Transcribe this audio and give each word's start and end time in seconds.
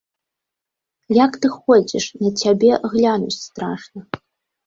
Як 1.25 1.31
ты 1.43 1.51
ходзіш, 1.57 2.05
на 2.23 2.29
цябе 2.43 2.71
глянуць 2.93 3.35
страшна! 3.45 4.01